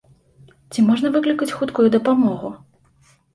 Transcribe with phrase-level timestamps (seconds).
[0.71, 2.51] Ці можна выклікаць хуткую дапамогу?